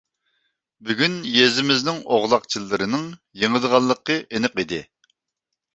[0.87, 3.07] بۈگۈن يېزىمىزنىڭ ئوغلاقچىلىرىنىڭ
[3.45, 4.83] يېڭىدىغانلىقى ئېنىق ئىدى.